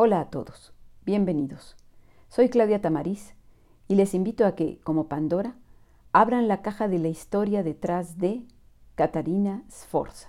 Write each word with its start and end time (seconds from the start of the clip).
Hola 0.00 0.20
a 0.20 0.30
todos, 0.30 0.72
bienvenidos. 1.04 1.74
Soy 2.28 2.48
Claudia 2.50 2.80
Tamariz 2.80 3.34
y 3.88 3.96
les 3.96 4.14
invito 4.14 4.46
a 4.46 4.54
que, 4.54 4.78
como 4.84 5.08
Pandora, 5.08 5.56
abran 6.12 6.46
la 6.46 6.62
caja 6.62 6.86
de 6.86 7.00
la 7.00 7.08
historia 7.08 7.64
detrás 7.64 8.16
de 8.16 8.44
Catarina 8.94 9.64
Sforza. 9.68 10.28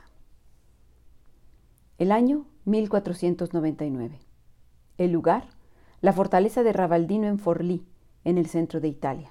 El 1.99 2.11
año 2.11 2.47
1499. 2.65 4.17
El 4.97 5.11
lugar, 5.11 5.49
la 6.01 6.13
fortaleza 6.13 6.63
de 6.63 6.73
Ravaldino 6.73 7.27
en 7.27 7.37
Forlì, 7.37 7.85
en 8.23 8.39
el 8.39 8.47
centro 8.47 8.79
de 8.79 8.87
Italia. 8.87 9.29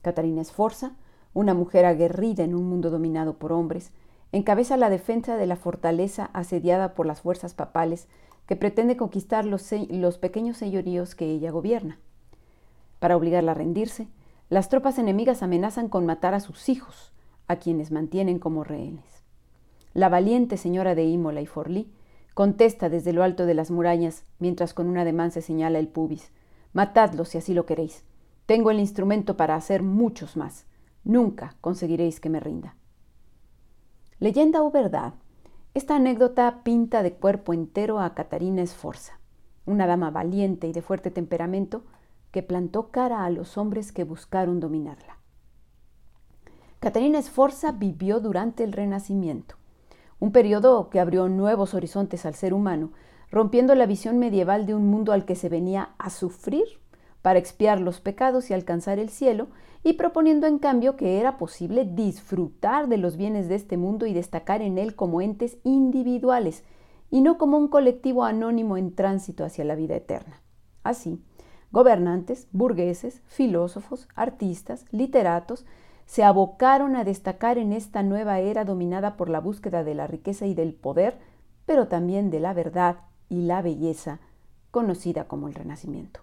Catarina 0.00 0.42
Sforza, 0.42 0.96
una 1.34 1.52
mujer 1.52 1.84
aguerrida 1.84 2.44
en 2.44 2.54
un 2.54 2.66
mundo 2.66 2.88
dominado 2.88 3.34
por 3.34 3.52
hombres, 3.52 3.92
encabeza 4.32 4.78
la 4.78 4.88
defensa 4.88 5.36
de 5.36 5.46
la 5.46 5.56
fortaleza 5.56 6.30
asediada 6.32 6.94
por 6.94 7.04
las 7.04 7.20
fuerzas 7.20 7.52
papales 7.52 8.08
que 8.50 8.56
pretende 8.56 8.96
conquistar 8.96 9.44
los, 9.44 10.18
pequeños 10.18 10.56
señoríos 10.56 11.14
que 11.14 11.24
ella 11.26 11.52
gobierna. 11.52 12.00
Para 12.98 13.16
obligarla 13.16 13.52
a 13.52 13.54
rendirse, 13.54 14.08
las 14.48 14.68
tropas 14.68 14.98
enemigas 14.98 15.44
amenazan 15.44 15.88
con 15.88 16.04
matar 16.04 16.34
a 16.34 16.40
sus 16.40 16.68
hijos, 16.68 17.12
a 17.46 17.60
quienes 17.60 17.92
mantienen 17.92 18.40
como 18.40 18.64
rehenes. 18.64 19.22
La 19.94 20.08
valiente 20.08 20.56
señora 20.56 20.96
de 20.96 21.04
Imola 21.04 21.40
y 21.40 21.46
Forlí 21.46 21.92
contesta 22.34 22.88
desde 22.88 23.12
lo 23.12 23.22
alto 23.22 23.46
de 23.46 23.54
las 23.54 23.70
murallas, 23.70 24.24
mientras 24.40 24.74
con 24.74 24.88
un 24.88 24.98
ademán 24.98 25.30
se 25.30 25.42
señala 25.42 25.78
el 25.78 25.86
pubis. 25.86 26.32
Matadlos 26.72 27.28
si 27.28 27.38
así 27.38 27.54
lo 27.54 27.66
queréis. 27.66 28.02
Tengo 28.46 28.72
el 28.72 28.80
instrumento 28.80 29.36
para 29.36 29.54
hacer 29.54 29.84
muchos 29.84 30.36
más. 30.36 30.66
Nunca 31.04 31.54
conseguiréis 31.60 32.18
que 32.18 32.30
me 32.30 32.40
rinda. 32.40 32.74
Leyenda 34.18 34.64
o 34.64 34.72
verdad, 34.72 35.14
esta 35.72 35.96
anécdota 35.96 36.62
pinta 36.64 37.04
de 37.04 37.12
cuerpo 37.12 37.54
entero 37.54 38.00
a 38.00 38.14
Catarina 38.14 38.60
Esforza, 38.60 39.20
una 39.66 39.86
dama 39.86 40.10
valiente 40.10 40.66
y 40.66 40.72
de 40.72 40.82
fuerte 40.82 41.12
temperamento 41.12 41.84
que 42.32 42.42
plantó 42.42 42.90
cara 42.90 43.24
a 43.24 43.30
los 43.30 43.56
hombres 43.56 43.92
que 43.92 44.02
buscaron 44.02 44.58
dominarla. 44.58 45.18
Catarina 46.80 47.20
Esforza 47.20 47.70
vivió 47.70 48.18
durante 48.18 48.64
el 48.64 48.72
Renacimiento, 48.72 49.54
un 50.18 50.32
periodo 50.32 50.90
que 50.90 50.98
abrió 50.98 51.28
nuevos 51.28 51.74
horizontes 51.74 52.26
al 52.26 52.34
ser 52.34 52.52
humano, 52.52 52.90
rompiendo 53.30 53.76
la 53.76 53.86
visión 53.86 54.18
medieval 54.18 54.66
de 54.66 54.74
un 54.74 54.88
mundo 54.88 55.12
al 55.12 55.24
que 55.24 55.36
se 55.36 55.48
venía 55.48 55.90
a 55.98 56.10
sufrir 56.10 56.64
para 57.22 57.38
expiar 57.38 57.80
los 57.80 58.00
pecados 58.00 58.50
y 58.50 58.54
alcanzar 58.54 58.98
el 58.98 59.10
cielo, 59.10 59.48
y 59.82 59.94
proponiendo 59.94 60.46
en 60.46 60.58
cambio 60.58 60.96
que 60.96 61.18
era 61.18 61.38
posible 61.38 61.84
disfrutar 61.84 62.88
de 62.88 62.98
los 62.98 63.16
bienes 63.16 63.48
de 63.48 63.54
este 63.54 63.76
mundo 63.76 64.06
y 64.06 64.12
destacar 64.12 64.62
en 64.62 64.78
él 64.78 64.94
como 64.94 65.20
entes 65.20 65.58
individuales, 65.64 66.64
y 67.10 67.22
no 67.22 67.38
como 67.38 67.58
un 67.58 67.68
colectivo 67.68 68.24
anónimo 68.24 68.76
en 68.76 68.94
tránsito 68.94 69.44
hacia 69.44 69.64
la 69.64 69.74
vida 69.74 69.96
eterna. 69.96 70.40
Así, 70.82 71.22
gobernantes, 71.72 72.48
burgueses, 72.52 73.22
filósofos, 73.26 74.08
artistas, 74.14 74.84
literatos, 74.90 75.66
se 76.06 76.24
abocaron 76.24 76.96
a 76.96 77.04
destacar 77.04 77.58
en 77.58 77.72
esta 77.72 78.02
nueva 78.02 78.40
era 78.40 78.64
dominada 78.64 79.16
por 79.16 79.28
la 79.28 79.40
búsqueda 79.40 79.84
de 79.84 79.94
la 79.94 80.06
riqueza 80.06 80.46
y 80.46 80.54
del 80.54 80.74
poder, 80.74 81.18
pero 81.66 81.86
también 81.88 82.30
de 82.30 82.40
la 82.40 82.52
verdad 82.52 82.96
y 83.28 83.42
la 83.42 83.62
belleza, 83.62 84.18
conocida 84.72 85.28
como 85.28 85.46
el 85.46 85.54
Renacimiento. 85.54 86.20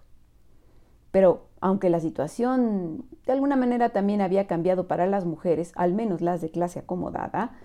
Pero 1.18 1.48
aunque 1.60 1.90
la 1.90 1.98
situación 1.98 3.04
de 3.26 3.32
alguna 3.32 3.56
manera 3.56 3.88
también 3.88 4.20
había 4.20 4.46
cambiado 4.46 4.86
para 4.86 5.08
las 5.08 5.24
mujeres, 5.24 5.72
al 5.74 5.92
menos 5.92 6.20
las 6.20 6.40
de 6.40 6.52
clase 6.52 6.78
acomodada, 6.78 7.58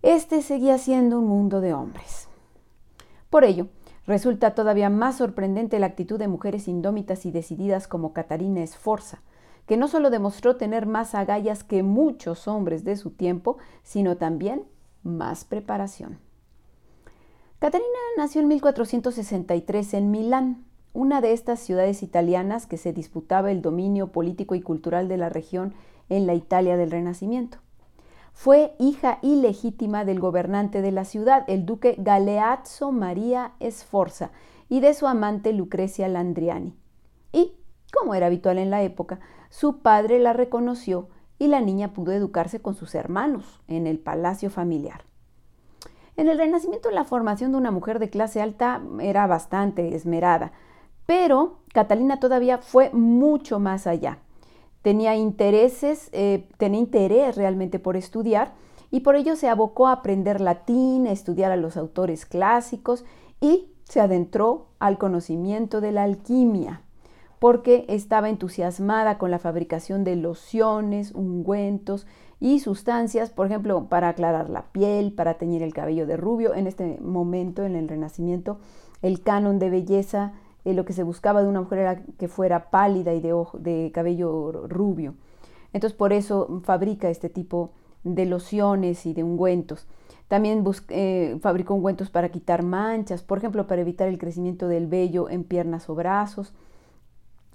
este 0.00 0.40
seguía 0.40 0.78
siendo 0.78 1.18
un 1.18 1.26
mundo 1.26 1.60
de 1.60 1.74
hombres. 1.74 2.26
Por 3.28 3.44
ello, 3.44 3.66
resulta 4.06 4.54
todavía 4.54 4.88
más 4.88 5.18
sorprendente 5.18 5.78
la 5.78 5.84
actitud 5.84 6.18
de 6.18 6.26
mujeres 6.26 6.66
indómitas 6.66 7.26
y 7.26 7.32
decididas 7.32 7.86
como 7.86 8.14
Catarina 8.14 8.62
Esforza, 8.62 9.18
que 9.66 9.76
no 9.76 9.86
solo 9.86 10.08
demostró 10.08 10.56
tener 10.56 10.86
más 10.86 11.14
agallas 11.14 11.64
que 11.64 11.82
muchos 11.82 12.48
hombres 12.48 12.82
de 12.82 12.96
su 12.96 13.10
tiempo, 13.10 13.58
sino 13.82 14.16
también 14.16 14.64
más 15.02 15.44
preparación. 15.44 16.18
Catarina 17.58 17.98
nació 18.16 18.40
en 18.40 18.48
1463 18.48 19.92
en 19.92 20.10
Milán, 20.10 20.64
una 20.94 21.20
de 21.20 21.32
estas 21.32 21.60
ciudades 21.60 22.02
italianas 22.02 22.66
que 22.66 22.78
se 22.78 22.92
disputaba 22.92 23.50
el 23.50 23.60
dominio 23.60 24.12
político 24.12 24.54
y 24.54 24.62
cultural 24.62 25.08
de 25.08 25.18
la 25.18 25.28
región 25.28 25.74
en 26.08 26.26
la 26.26 26.34
Italia 26.34 26.76
del 26.76 26.92
Renacimiento. 26.92 27.58
Fue 28.32 28.74
hija 28.78 29.18
ilegítima 29.20 30.04
del 30.04 30.20
gobernante 30.20 30.82
de 30.82 30.92
la 30.92 31.04
ciudad, 31.04 31.44
el 31.48 31.66
duque 31.66 31.96
Galeazzo 31.98 32.92
María 32.92 33.52
Sforza, 33.60 34.30
y 34.68 34.80
de 34.80 34.94
su 34.94 35.06
amante 35.06 35.52
Lucrecia 35.52 36.08
Landriani. 36.08 36.74
Y, 37.32 37.52
como 37.92 38.14
era 38.14 38.26
habitual 38.26 38.58
en 38.58 38.70
la 38.70 38.82
época, 38.82 39.20
su 39.50 39.78
padre 39.78 40.18
la 40.18 40.32
reconoció 40.32 41.08
y 41.38 41.48
la 41.48 41.60
niña 41.60 41.92
pudo 41.92 42.12
educarse 42.12 42.60
con 42.60 42.74
sus 42.74 42.94
hermanos 42.94 43.62
en 43.66 43.86
el 43.86 43.98
palacio 43.98 44.48
familiar. 44.48 45.04
En 46.16 46.28
el 46.28 46.38
Renacimiento 46.38 46.90
la 46.92 47.04
formación 47.04 47.50
de 47.52 47.58
una 47.58 47.72
mujer 47.72 47.98
de 47.98 48.10
clase 48.10 48.40
alta 48.40 48.80
era 49.00 49.26
bastante 49.26 49.94
esmerada, 49.96 50.52
pero 51.06 51.58
Catalina 51.72 52.20
todavía 52.20 52.58
fue 52.58 52.90
mucho 52.92 53.58
más 53.58 53.86
allá. 53.86 54.18
Tenía 54.82 55.16
intereses, 55.16 56.10
eh, 56.12 56.48
tenía 56.58 56.80
interés 56.80 57.36
realmente 57.36 57.78
por 57.78 57.96
estudiar 57.96 58.52
y 58.90 59.00
por 59.00 59.16
ello 59.16 59.34
se 59.34 59.48
abocó 59.48 59.88
a 59.88 59.92
aprender 59.92 60.40
latín, 60.40 61.06
a 61.06 61.10
estudiar 61.10 61.50
a 61.50 61.56
los 61.56 61.76
autores 61.76 62.26
clásicos 62.26 63.04
y 63.40 63.70
se 63.84 64.00
adentró 64.00 64.66
al 64.78 64.98
conocimiento 64.98 65.80
de 65.80 65.92
la 65.92 66.04
alquimia, 66.04 66.82
porque 67.38 67.84
estaba 67.88 68.28
entusiasmada 68.28 69.18
con 69.18 69.30
la 69.30 69.38
fabricación 69.38 70.04
de 70.04 70.16
lociones, 70.16 71.12
ungüentos 71.12 72.06
y 72.40 72.60
sustancias, 72.60 73.30
por 73.30 73.46
ejemplo, 73.46 73.88
para 73.88 74.10
aclarar 74.10 74.48
la 74.50 74.70
piel, 74.72 75.12
para 75.12 75.34
teñir 75.34 75.62
el 75.62 75.74
cabello 75.74 76.06
de 76.06 76.16
rubio. 76.16 76.54
En 76.54 76.66
este 76.66 76.98
momento, 77.00 77.64
en 77.64 77.76
el 77.76 77.88
Renacimiento, 77.88 78.58
el 79.02 79.22
canon 79.22 79.58
de 79.58 79.70
belleza 79.70 80.32
eh, 80.64 80.72
lo 80.72 80.84
que 80.84 80.94
se 80.94 81.02
buscaba 81.02 81.42
de 81.42 81.48
una 81.48 81.60
mujer 81.60 81.80
era 81.80 82.02
que 82.18 82.28
fuera 82.28 82.70
pálida 82.70 83.12
y 83.12 83.20
de, 83.20 83.90
cabello 83.92 84.66
rubio. 84.66 85.14
Entonces 85.72 85.96
por 85.96 86.12
eso 86.12 86.62
fabrica 86.64 87.10
este 87.10 87.28
tipo 87.28 87.72
de 88.02 88.24
lociones 88.24 89.04
y 89.06 89.12
de 89.12 89.22
ungüentos. 89.22 89.86
También 90.28 90.64
eh, 90.88 91.36
fabricó 91.42 91.74
ungüentos 91.74 92.08
para 92.08 92.30
quitar 92.30 92.62
manchas, 92.62 93.22
por 93.22 93.38
ejemplo, 93.38 93.66
para 93.66 93.82
evitar 93.82 94.08
el 94.08 94.18
crecimiento 94.18 94.68
del 94.68 94.86
vello 94.86 95.28
en 95.28 95.44
piernas 95.44 95.90
o 95.90 95.94
brazos, 95.94 96.54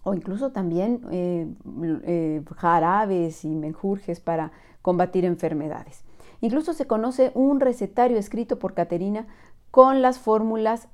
o 0.04 0.14
incluso 0.14 0.52
también 0.52 1.02
eh, 1.12 2.44
jarabes 2.56 3.44
y 3.44 3.50
menjurjes 3.50 4.20
para 4.20 4.52
combatir 4.82 5.26
enfermedades. 5.26 6.04
Incluso 6.42 6.74
se 6.74 6.86
conoce 6.86 7.32
un 7.34 7.60
recetario 7.60 8.18
escrito 8.18 8.60
por 8.60 8.76
Caterina 8.76 9.28
con 9.72 10.02
las 10.02 10.20
fórmulas 10.20 10.88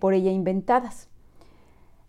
por 0.00 0.12
ella 0.12 0.30
inventadas. 0.30 1.08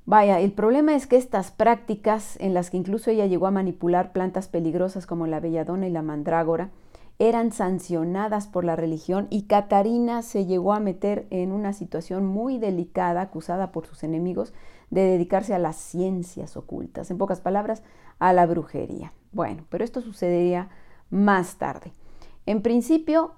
Vaya, 0.06 0.40
el 0.42 0.52
problema 0.52 0.96
es 0.96 1.08
que 1.08 1.16
estas 1.16 1.52
prácticas, 1.52 2.38
en 2.42 2.54
las 2.54 2.70
que 2.70 2.78
incluso 2.78 3.10
ella 3.10 3.26
llegó 3.26 3.48
a 3.48 3.52
manipular 3.52 4.12
plantas 4.12 4.50
peligrosas 4.50 5.06
como 5.06 5.28
la 5.28 5.40
belladona 5.40 5.88
y 5.88 5.92
la 5.92 6.02
mandrágora, 6.02 6.72
eran 7.20 7.52
sancionadas 7.52 8.48
por 8.48 8.66
la 8.66 8.76
religión 8.76 9.28
y 9.30 9.44
Catarina 9.44 10.22
se 10.24 10.46
llegó 10.46 10.74
a 10.74 10.80
meter 10.80 11.26
en 11.30 11.52
una 11.52 11.72
situación 11.72 12.26
muy 12.26 12.58
delicada, 12.58 13.22
acusada 13.22 13.72
por 13.72 13.86
sus 13.86 14.04
enemigos 14.04 14.54
de 14.90 15.02
dedicarse 15.04 15.54
a 15.54 15.60
las 15.60 15.78
ciencias 15.78 16.58
ocultas, 16.58 17.10
en 17.10 17.18
pocas 17.18 17.40
palabras, 17.40 17.82
a 18.20 18.34
la 18.34 18.46
brujería. 18.46 19.14
Bueno, 19.32 19.64
pero 19.70 19.84
esto 19.84 20.02
sucedería 20.02 20.70
más 21.10 21.58
tarde. 21.58 21.94
En 22.46 22.62
principio, 22.62 23.36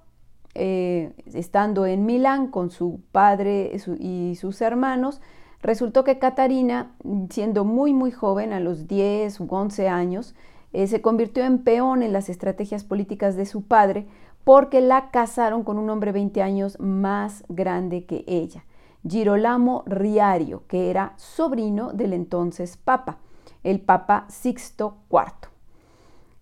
eh, 0.54 1.12
estando 1.32 1.86
en 1.86 2.06
Milán 2.06 2.48
con 2.48 2.70
su 2.70 3.00
padre 3.12 3.78
y 4.00 4.36
sus 4.36 4.60
hermanos, 4.62 5.20
Resultó 5.62 6.04
que 6.04 6.18
Catarina, 6.18 6.94
siendo 7.30 7.64
muy 7.64 7.92
muy 7.92 8.10
joven, 8.10 8.52
a 8.52 8.60
los 8.60 8.86
10 8.86 9.40
u 9.40 9.46
11 9.48 9.88
años, 9.88 10.34
eh, 10.72 10.86
se 10.86 11.00
convirtió 11.00 11.44
en 11.44 11.58
peón 11.58 12.02
en 12.02 12.12
las 12.12 12.28
estrategias 12.28 12.84
políticas 12.84 13.36
de 13.36 13.46
su 13.46 13.62
padre 13.62 14.06
porque 14.44 14.80
la 14.80 15.10
casaron 15.10 15.64
con 15.64 15.78
un 15.78 15.90
hombre 15.90 16.12
20 16.12 16.40
años 16.42 16.78
más 16.78 17.42
grande 17.48 18.04
que 18.04 18.24
ella, 18.28 18.64
Girolamo 19.08 19.82
Riario, 19.86 20.62
que 20.68 20.90
era 20.90 21.14
sobrino 21.16 21.92
del 21.92 22.12
entonces 22.12 22.76
Papa, 22.76 23.18
el 23.64 23.80
Papa 23.80 24.26
Sixto 24.28 24.98
IV. 25.10 25.50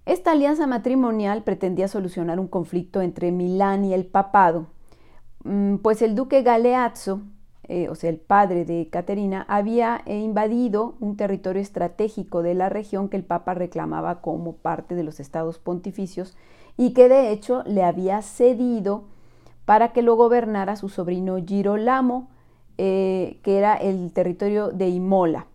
Esta 0.04 0.32
alianza 0.32 0.66
matrimonial 0.66 1.44
pretendía 1.44 1.88
solucionar 1.88 2.38
un 2.38 2.48
conflicto 2.48 3.00
entre 3.00 3.32
Milán 3.32 3.86
y 3.86 3.94
el 3.94 4.04
papado, 4.04 4.66
mm, 5.44 5.76
pues 5.76 6.02
el 6.02 6.14
duque 6.14 6.42
Galeazzo 6.42 7.22
eh, 7.68 7.88
o 7.88 7.94
sea, 7.94 8.10
el 8.10 8.18
padre 8.18 8.64
de 8.64 8.88
Caterina, 8.88 9.44
había 9.48 10.02
eh, 10.06 10.18
invadido 10.18 10.94
un 11.00 11.16
territorio 11.16 11.62
estratégico 11.62 12.42
de 12.42 12.54
la 12.54 12.68
región 12.68 13.08
que 13.08 13.16
el 13.16 13.24
Papa 13.24 13.54
reclamaba 13.54 14.20
como 14.20 14.54
parte 14.54 14.94
de 14.94 15.04
los 15.04 15.20
estados 15.20 15.58
pontificios 15.58 16.36
y 16.76 16.92
que 16.92 17.08
de 17.08 17.30
hecho 17.30 17.62
le 17.66 17.82
había 17.82 18.22
cedido 18.22 19.04
para 19.64 19.92
que 19.92 20.02
lo 20.02 20.16
gobernara 20.16 20.76
su 20.76 20.88
sobrino 20.88 21.36
Girolamo, 21.36 22.28
que 22.76 23.38
era 23.44 23.76
el 23.76 24.12
territorio 24.12 24.68
de 24.68 24.88
Imola. 24.88 25.46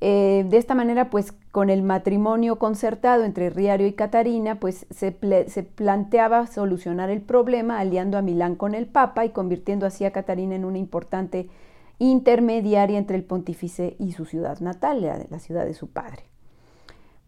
de 0.00 0.56
esta 0.56 0.74
manera, 0.74 1.08
pues 1.08 1.32
con 1.52 1.68
el 1.68 1.82
matrimonio 1.82 2.58
concertado 2.58 3.24
entre 3.24 3.50
Riario 3.50 3.86
y 3.86 3.92
Catarina, 3.92 4.58
pues 4.58 4.86
se, 4.90 5.12
planteaba 5.12 6.46
solucionar 6.46 7.10
el 7.10 7.20
problema 7.20 7.78
aliando 7.78 8.16
a 8.16 8.22
Milán 8.22 8.56
con 8.56 8.74
el 8.74 8.86
Papa 8.86 9.26
y 9.26 9.30
convirtiendo 9.30 9.84
así 9.84 10.06
a 10.06 10.12
Catarina 10.12 10.54
en 10.54 10.64
una 10.64 10.78
importante 10.78 11.50
intermediaria 11.98 12.98
entre 12.98 13.18
el 13.18 13.24
pontífice 13.24 13.96
y 13.98 14.12
su 14.12 14.24
ciudad 14.24 14.60
natal, 14.60 15.02
la, 15.02 15.38
ciudad 15.38 15.66
de 15.66 15.74
su 15.74 15.90
padre. 15.90 16.24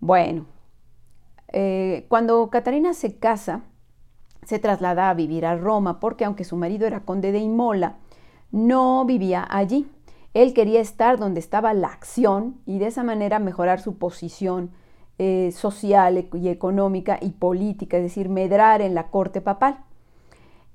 Bueno, 0.01 0.47
eh, 1.53 2.07
cuando 2.09 2.49
Catarina 2.49 2.95
se 2.95 3.19
casa, 3.19 3.61
se 4.47 4.59
traslada 4.59 5.11
a 5.11 5.15
vivir 5.15 5.45
a 5.45 5.55
Roma 5.55 6.01
porque 6.01 6.25
aunque 6.25 6.45
su 6.45 6.57
marido 6.57 6.87
era 6.87 7.01
conde 7.01 7.31
de 7.31 7.41
Imola, 7.41 7.97
no 8.53 9.05
vivía 9.05 9.47
allí. 9.51 9.87
Él 10.35 10.53
quería 10.53 10.81
estar 10.81 11.19
donde 11.19 11.41
estaba 11.41 11.73
la 11.75 11.89
acción 11.89 12.57
y 12.67 12.79
de 12.79 12.89
esa 12.89 13.05
manera 13.05 13.39
mejorar 13.39 13.81
su 13.81 13.97
posición 13.97 14.71
eh, 15.19 15.53
social 15.53 16.29
y 16.33 16.49
económica 16.49 17.19
y 17.21 17.31
política, 17.31 17.99
es 17.99 18.03
decir, 18.03 18.29
medrar 18.29 18.83
en 18.83 18.95
la 18.95 19.11
corte 19.11 19.41
papal. 19.41 19.79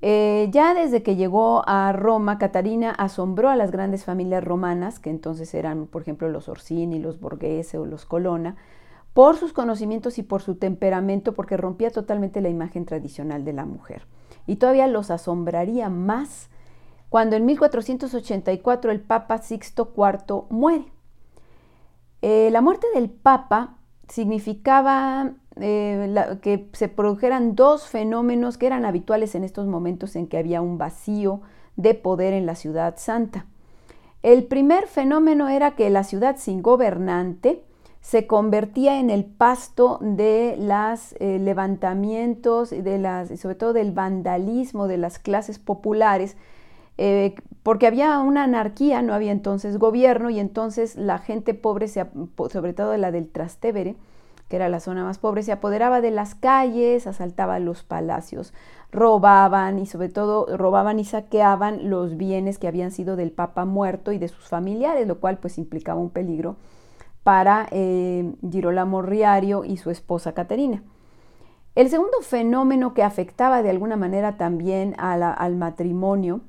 Eh, 0.02 0.48
ya 0.50 0.72
desde 0.72 1.02
que 1.02 1.16
llegó 1.16 1.62
a 1.66 1.92
Roma, 1.92 2.38
Catarina 2.38 2.90
asombró 2.90 3.50
a 3.50 3.56
las 3.56 3.70
grandes 3.70 4.04
familias 4.04 4.42
romanas, 4.42 4.98
que 4.98 5.10
entonces 5.10 5.52
eran, 5.52 5.86
por 5.86 6.00
ejemplo, 6.00 6.30
los 6.30 6.48
Orsini, 6.48 6.98
los 6.98 7.20
Borghese 7.20 7.76
o 7.76 7.84
los 7.84 8.06
Colonna, 8.06 8.56
por 9.12 9.36
sus 9.36 9.52
conocimientos 9.52 10.18
y 10.18 10.22
por 10.22 10.40
su 10.40 10.54
temperamento, 10.54 11.34
porque 11.34 11.58
rompía 11.58 11.90
totalmente 11.90 12.40
la 12.40 12.48
imagen 12.48 12.86
tradicional 12.86 13.44
de 13.44 13.52
la 13.52 13.66
mujer. 13.66 14.06
Y 14.46 14.56
todavía 14.56 14.86
los 14.86 15.10
asombraría 15.10 15.90
más 15.90 16.48
cuando 17.10 17.36
en 17.36 17.44
1484 17.44 18.90
el 18.90 19.00
Papa 19.00 19.38
Sixto 19.38 19.92
IV 19.94 20.44
muere. 20.48 20.86
Eh, 22.22 22.48
la 22.52 22.62
muerte 22.62 22.86
del 22.94 23.10
Papa 23.10 23.76
significaba 24.08 25.32
eh, 25.56 26.38
que 26.40 26.68
se 26.72 26.88
produjeran 26.88 27.56
dos 27.56 27.88
fenómenos 27.88 28.58
que 28.58 28.66
eran 28.66 28.84
habituales 28.84 29.34
en 29.34 29.44
estos 29.44 29.66
momentos 29.66 30.16
en 30.16 30.28
que 30.28 30.38
había 30.38 30.62
un 30.62 30.78
vacío 30.78 31.42
de 31.76 31.94
poder 31.94 32.32
en 32.32 32.46
la 32.46 32.54
ciudad 32.54 32.94
santa. 32.96 33.46
El 34.22 34.44
primer 34.44 34.86
fenómeno 34.86 35.48
era 35.48 35.72
que 35.72 35.90
la 35.90 36.04
ciudad 36.04 36.36
sin 36.38 36.62
gobernante 36.62 37.64
se 38.00 38.26
convertía 38.26 39.00
en 39.00 39.10
el 39.10 39.24
pasto 39.24 39.98
de 40.00 40.56
los 40.58 41.14
eh, 41.18 41.38
levantamientos, 41.40 42.70
de 42.70 42.98
las, 42.98 43.40
sobre 43.40 43.56
todo 43.56 43.72
del 43.72 43.92
vandalismo 43.92 44.86
de 44.86 44.98
las 44.98 45.18
clases 45.18 45.58
populares, 45.58 46.36
eh, 47.02 47.34
porque 47.62 47.86
había 47.86 48.18
una 48.18 48.44
anarquía, 48.44 49.00
no 49.00 49.14
había 49.14 49.32
entonces 49.32 49.78
gobierno 49.78 50.28
y 50.28 50.38
entonces 50.38 50.96
la 50.96 51.16
gente 51.16 51.54
pobre, 51.54 51.88
sobre 51.88 52.74
todo 52.74 52.94
la 52.98 53.10
del 53.10 53.30
Trastevere, 53.30 53.96
que 54.50 54.56
era 54.56 54.68
la 54.68 54.80
zona 54.80 55.02
más 55.02 55.16
pobre, 55.16 55.42
se 55.42 55.50
apoderaba 55.50 56.02
de 56.02 56.10
las 56.10 56.34
calles, 56.34 57.06
asaltaba 57.06 57.58
los 57.58 57.84
palacios, 57.84 58.52
robaban 58.92 59.78
y 59.78 59.86
sobre 59.86 60.10
todo 60.10 60.54
robaban 60.58 60.98
y 60.98 61.06
saqueaban 61.06 61.88
los 61.88 62.18
bienes 62.18 62.58
que 62.58 62.68
habían 62.68 62.90
sido 62.90 63.16
del 63.16 63.32
Papa 63.32 63.64
muerto 63.64 64.12
y 64.12 64.18
de 64.18 64.28
sus 64.28 64.46
familiares, 64.46 65.08
lo 65.08 65.20
cual 65.20 65.38
pues 65.38 65.56
implicaba 65.56 65.98
un 65.98 66.10
peligro 66.10 66.56
para 67.22 67.66
eh, 67.70 68.30
Girolamo 68.42 69.00
Riario 69.00 69.64
y 69.64 69.78
su 69.78 69.88
esposa 69.88 70.34
Caterina. 70.34 70.82
El 71.74 71.88
segundo 71.88 72.20
fenómeno 72.20 72.92
que 72.92 73.04
afectaba 73.04 73.62
de 73.62 73.70
alguna 73.70 73.96
manera 73.96 74.36
también 74.36 74.94
al 74.98 75.56
matrimonio 75.56 76.42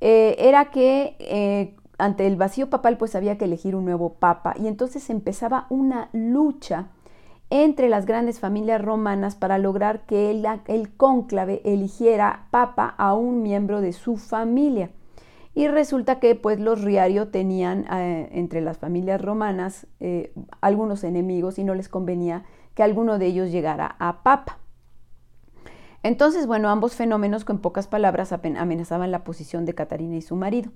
eh, 0.00 0.36
era 0.38 0.70
que 0.70 1.16
eh, 1.18 1.74
ante 1.98 2.26
el 2.26 2.36
vacío 2.36 2.70
papal 2.70 2.96
pues 2.96 3.14
había 3.14 3.36
que 3.36 3.46
elegir 3.46 3.74
un 3.74 3.84
nuevo 3.84 4.14
papa 4.14 4.54
y 4.58 4.68
entonces 4.68 5.10
empezaba 5.10 5.66
una 5.70 6.08
lucha 6.12 6.88
entre 7.50 7.88
las 7.88 8.06
grandes 8.06 8.40
familias 8.40 8.80
romanas 8.80 9.34
para 9.34 9.58
lograr 9.58 10.04
que 10.06 10.30
el, 10.30 10.46
el, 10.66 10.94
cónclave 10.94 11.62
eligiera 11.64 12.46
papa 12.50 12.94
a 12.98 13.14
un 13.14 13.42
miembro 13.42 13.80
de 13.80 13.94
su 13.94 14.18
familia. 14.18 14.90
Y 15.54 15.66
resulta 15.66 16.20
que 16.20 16.34
pues 16.34 16.60
los 16.60 16.82
Riario 16.82 17.28
tenían 17.28 17.86
eh, 17.90 18.28
entre 18.32 18.60
las 18.60 18.78
familias 18.78 19.20
romanas 19.20 19.86
algunos 20.60 21.02
enemigos 21.04 21.58
y 21.58 21.64
no 21.64 21.74
les 21.74 21.88
convenía 21.88 22.44
que 22.74 22.82
alguno 22.82 23.18
de 23.18 23.26
ellos 23.26 23.50
llegara 23.50 23.96
a 23.98 24.22
papa. 24.22 24.58
Entonces, 26.02 26.46
bueno, 26.46 26.68
ambos 26.68 26.94
fenómenos 26.94 27.44
con 27.44 27.58
pocas 27.58 27.88
palabras 27.88 28.32
amenazaban 28.32 29.10
la 29.10 29.24
posición 29.24 29.64
de 29.64 29.74
Catarina 29.74 30.16
y 30.16 30.22
su 30.22 30.36
marido. 30.36 30.70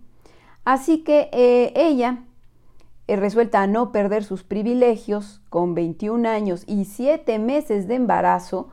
Así 0.65 1.05
que 1.05 1.29
eh, 1.33 1.73
ella, 1.75 2.25
eh, 3.09 3.17
resuelta 3.17 3.63
a 3.63 3.67
no 3.67 3.93
perder 3.93 4.25
sus 4.25 4.43
privilegios, 4.43 5.41
con 5.49 5.75
21 5.75 6.29
años 6.29 6.65
y 6.67 6.85
7 6.85 7.39
meses 7.39 7.89
de 7.89 7.97
embarazo, 7.97 8.69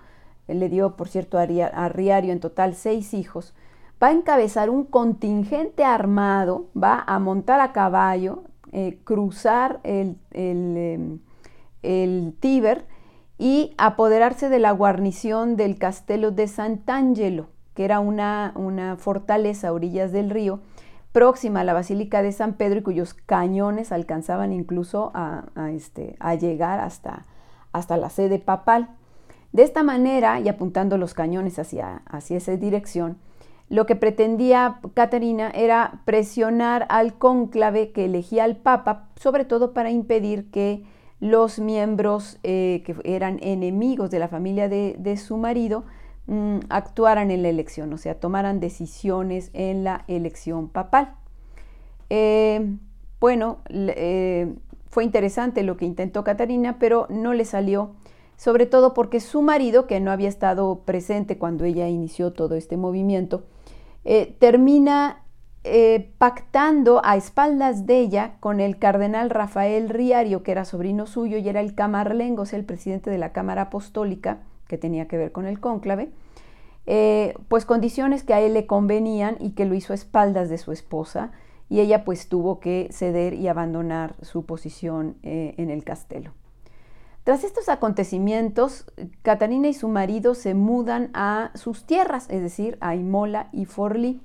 le 0.53 0.69
dio, 0.69 0.95
por 0.95 1.07
cierto, 1.07 1.37
a, 1.37 1.89
Riario 1.89 2.31
en 2.31 2.39
total 2.39 2.75
seis 2.75 3.13
hijos, 3.13 3.53
va 4.01 4.07
a 4.07 4.11
encabezar 4.11 4.69
un 4.69 4.85
contingente 4.85 5.83
armado, 5.83 6.67
va 6.81 7.03
a 7.05 7.19
montar 7.19 7.59
a 7.59 7.71
caballo, 7.71 8.43
eh, 8.71 8.99
cruzar 9.03 9.79
el, 9.83 10.17
el, 10.31 11.19
em, 11.83 12.31
Tíber 12.33 12.85
y 13.39 13.73
apoderarse 13.77 14.49
de 14.49 14.59
la 14.59 14.71
guarnición 14.71 15.55
del 15.55 15.79
castelo 15.79 16.29
de 16.31 16.47
Sant'Angelo, 16.47 17.47
que 17.73 17.85
era 17.85 18.01
una, 18.01 18.51
una 18.55 18.97
fortaleza 18.97 19.69
a 19.69 19.73
orillas 19.73 20.11
del 20.11 20.29
río, 20.29 20.59
próxima 21.13 21.61
a 21.61 21.63
la 21.63 21.73
Basílica 21.73 22.21
de 22.21 22.33
San 22.33 22.55
Pedro 22.55 22.79
y 22.79 22.83
cuyos 22.83 23.13
cañones 23.13 23.93
alcanzaban 23.93 24.51
incluso 24.51 25.11
a, 25.15 25.45
este, 25.71 26.17
a 26.19 26.35
llegar 26.35 26.81
hasta, 26.81 27.25
hasta, 27.71 27.95
la 27.95 28.09
sede 28.09 28.39
papal. 28.39 28.89
De 29.53 29.63
esta 29.63 29.83
manera, 29.83 30.41
y 30.41 30.49
apuntando 30.49 30.97
los 30.97 31.13
cañones 31.13 31.59
hacia, 31.59 32.03
hacia 32.07 32.37
esa 32.37 32.57
dirección, 32.57 33.17
lo 33.69 33.85
que 33.85 33.95
pretendía 33.95 34.81
Caterina 34.93 35.49
era 35.51 36.01
presionar 36.03 36.87
al 36.89 37.13
cónclave 37.13 37.93
que 37.93 38.05
elegía 38.05 38.43
al 38.43 38.57
Papa, 38.57 39.07
sobre 39.15 39.45
todo 39.45 39.73
para 39.73 39.91
impedir 39.91 40.51
que 40.51 40.83
los 41.19 41.59
miembros 41.59 42.39
eh, 42.43 42.83
que 42.85 42.95
eran 43.03 43.39
enemigos 43.41 44.09
de 44.09 44.19
la 44.19 44.27
familia 44.27 44.69
de, 44.69 44.95
de 44.97 45.17
su 45.17 45.37
marido 45.37 45.83
Mm, 46.29 46.59
actuaran 46.69 47.31
en 47.31 47.41
la 47.41 47.49
elección, 47.49 47.91
o 47.91 47.97
sea, 47.97 48.19
tomaran 48.19 48.59
decisiones 48.59 49.49
en 49.53 49.83
la 49.83 50.05
elección 50.07 50.69
papal. 50.69 51.15
Eh, 52.11 52.77
bueno, 53.19 53.57
eh, 53.67 54.53
fue 54.91 55.03
interesante 55.03 55.63
lo 55.63 55.75
que 55.75 55.85
intentó 55.85 56.23
Catarina, 56.23 56.77
pero 56.77 57.07
no 57.09 57.33
le 57.33 57.45
salió, 57.45 57.95
sobre 58.37 58.67
todo 58.67 58.93
porque 58.93 59.21
su 59.21 59.41
marido, 59.41 59.87
que 59.87 59.99
no 59.99 60.11
había 60.11 60.29
estado 60.29 60.81
presente 60.85 61.39
cuando 61.39 61.65
ella 61.65 61.89
inició 61.89 62.31
todo 62.31 62.53
este 62.53 62.77
movimiento, 62.77 63.45
eh, 65.63 66.11
pactando 66.17 67.01
a 67.03 67.17
espaldas 67.17 67.85
de 67.85 67.99
ella 67.99 68.35
con 68.39 68.59
el 68.59 68.79
cardenal 68.79 69.29
Rafael 69.29 69.89
Riario, 69.89 70.41
que 70.41 70.51
era 70.51 70.63
sobrino 70.65 71.05
suyo 71.05 71.37
y 71.37 71.49
era 71.49 71.59
el 71.59 71.75
camarlengo, 71.75 72.43
o 72.43 72.45
sea, 72.45 72.59
el 72.59 72.65
presidente 72.65 73.09
de 73.09 73.17
la 73.17 73.33
Cámara 73.33 73.63
Apostólica, 73.63 74.39
que 74.67 74.77
tenía 74.77 75.07
que 75.07 75.17
ver 75.17 75.31
con 75.31 75.45
el 75.45 75.59
cónclave, 75.59 76.11
eh, 76.85 77.33
pues 77.49 77.65
condiciones 77.65 78.23
que 78.23 78.33
a 78.33 78.39
él 78.39 78.53
le 78.53 78.65
convenían 78.65 79.35
y 79.39 79.51
que 79.51 79.65
lo 79.65 79.75
hizo 79.75 79.93
a 79.93 79.95
espaldas 79.95 80.49
de 80.49 80.57
su 80.57 80.71
esposa 80.71 81.31
y 81.69 81.81
ella 81.81 82.03
pues 82.03 82.29
tuvo 82.29 82.59
que 82.59 82.89
ceder 82.91 83.33
y 83.33 83.47
abandonar 83.47 84.15
su 84.21 84.45
posición 84.45 85.17
eh, 85.23 85.53
en 85.57 85.69
el 85.69 85.83
castelo. 85.83 86.31
Tras 87.23 87.43
estos 87.43 87.69
acontecimientos, 87.69 88.85
Catalina 89.21 89.67
y 89.67 89.73
su 89.73 89.87
marido 89.87 90.33
se 90.33 90.55
mudan 90.55 91.11
a 91.13 91.51
sus 91.53 91.85
tierras, 91.85 92.27
es 92.29 92.41
decir, 92.41 92.77
a 92.81 92.95
Imola 92.95 93.49
y 93.51 93.65
Forlì, 93.65 94.19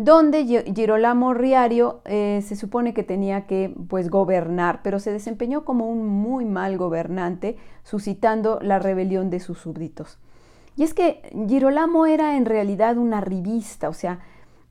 donde 0.00 0.64
Girolamo 0.74 1.34
Riario 1.34 2.00
eh, 2.06 2.42
se 2.42 2.56
supone 2.56 2.94
que 2.94 3.02
tenía 3.02 3.46
que 3.46 3.74
pues 3.90 4.08
gobernar, 4.08 4.80
pero 4.82 4.98
se 4.98 5.12
desempeñó 5.12 5.66
como 5.66 5.90
un 5.90 6.06
muy 6.06 6.46
mal 6.46 6.78
gobernante, 6.78 7.58
suscitando 7.82 8.60
la 8.62 8.78
rebelión 8.78 9.28
de 9.28 9.40
sus 9.40 9.58
súbditos. 9.58 10.18
Y 10.74 10.84
es 10.84 10.94
que 10.94 11.20
Girolamo 11.46 12.06
era 12.06 12.38
en 12.38 12.46
realidad 12.46 12.96
una 12.96 13.20
revista, 13.20 13.90
o 13.90 13.92
sea, 13.92 14.20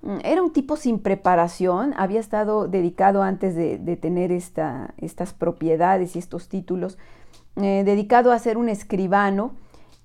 mm, 0.01 0.17
era 0.23 0.41
un 0.41 0.51
tipo 0.51 0.75
sin 0.77 0.97
preparación, 0.97 1.93
había 1.95 2.19
estado 2.19 2.67
dedicado 2.67 3.21
antes 3.21 3.55
de, 3.55 3.77
tener 3.97 4.31
estas 4.31 5.33
propiedades 5.37 6.15
y 6.15 6.19
estos 6.19 6.49
títulos, 6.49 6.97
eh, 7.55 7.83
dedicado 7.85 8.31
a 8.31 8.39
ser 8.39 8.57
un 8.57 8.67
escribano, 8.67 9.51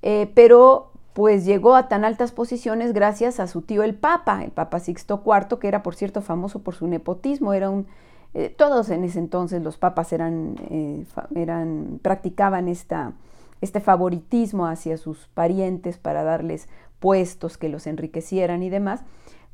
eh, 0.02 0.30
pero 0.34 0.90
pues 1.14 1.44
llegó 1.44 1.76
a 1.76 1.88
tan 1.88 2.04
altas 2.04 2.33
posiciones 2.33 2.92
gracias 2.92 3.40
a 3.40 3.47
su 3.47 3.62
tío 3.62 3.83
el 3.83 3.94
Papa, 3.94 4.44
el 4.44 4.50
Papa 4.50 4.80
Sixto 4.80 5.23
IV, 5.25 5.59
que 5.59 5.68
era 5.68 5.83
por 5.83 5.94
cierto 5.94 6.21
famoso 6.21 6.59
por 6.59 6.75
su 6.75 6.87
nepotismo, 6.88 7.54
era 7.54 7.71
un, 7.71 7.87
eh, 8.35 8.50
todos 8.50 8.90
en 8.90 9.04
ese 9.04 9.21
entonces 9.21 9.62
los 9.62 9.78
papas 9.78 10.12
eran, 10.12 10.56
eh, 10.71 11.06
eran 11.37 12.00
practicaban 12.02 12.66
esta, 12.66 13.12
este 13.61 13.80
favoritismo 13.80 14.66
hacia 14.66 14.99
sus 14.99 15.28
parientes 15.28 15.99
para 15.99 16.25
darles 16.25 16.68
puestos 16.99 17.56
que 17.59 17.68
los 17.68 17.87
enriquecieran 17.87 18.64
y 18.64 18.68
demás, 18.68 19.02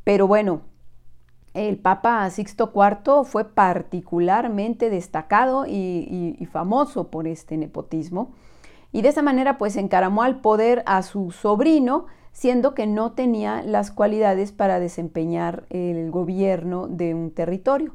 pero 0.02 0.26
bueno, 0.26 0.62
el 1.52 1.78
Papa 1.78 2.30
Sixto 2.30 2.72
IV 2.74 3.24
fue 3.24 3.44
particularmente 3.44 4.88
destacado 4.88 5.66
y, 5.66 6.48
famoso 6.50 7.08
por 7.08 7.26
este 7.26 7.56
nepotismo 7.56 8.32
y 8.92 9.02
de 9.02 9.08
esa 9.08 9.22
manera 9.22 9.58
pues 9.58 9.76
encaramó 9.76 10.22
al 10.22 10.40
poder 10.40 10.82
a 10.86 11.02
su 11.02 11.30
sobrino, 11.30 12.06
siendo 12.32 12.74
que 12.74 12.86
no 12.86 13.12
tenía 13.12 13.62
las 13.62 13.90
cualidades 13.90 14.52
para 14.52 14.80
desempeñar 14.80 15.64
el 15.70 16.10
gobierno 16.10 16.86
de 16.86 17.14
un 17.14 17.30
territorio. 17.30 17.92